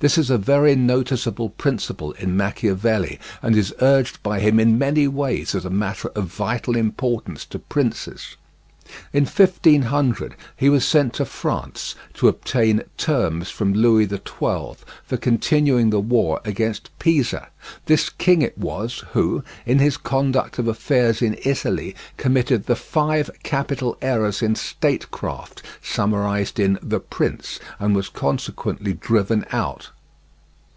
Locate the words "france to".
11.24-12.28